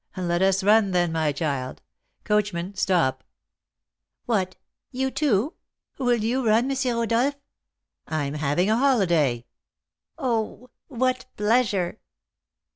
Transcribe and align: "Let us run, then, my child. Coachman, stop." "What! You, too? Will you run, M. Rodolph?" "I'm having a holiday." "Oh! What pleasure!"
"Let 0.17 0.41
us 0.41 0.63
run, 0.63 0.93
then, 0.93 1.11
my 1.11 1.31
child. 1.31 1.83
Coachman, 2.23 2.73
stop." 2.73 3.23
"What! 4.25 4.55
You, 4.89 5.11
too? 5.11 5.53
Will 5.99 6.15
you 6.23 6.43
run, 6.47 6.71
M. 6.71 6.77
Rodolph?" 6.97 7.35
"I'm 8.07 8.33
having 8.33 8.67
a 8.71 8.77
holiday." 8.79 9.45
"Oh! 10.17 10.71
What 10.87 11.27
pleasure!" 11.37 11.99